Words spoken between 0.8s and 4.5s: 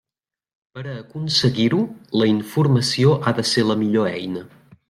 a aconseguir-ho, la informació ha de ser la millor eina.